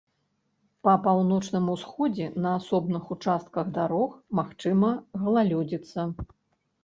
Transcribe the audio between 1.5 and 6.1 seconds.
усходзе на асобных участках дарог магчыма галалёдзіца.